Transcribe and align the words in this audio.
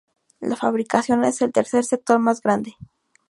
La 0.39 0.55
fabricación 0.55 1.23
es 1.25 1.43
el 1.43 1.51
tercer 1.51 1.85
sector 1.85 2.17
más 2.17 2.41
grande. 2.41 2.75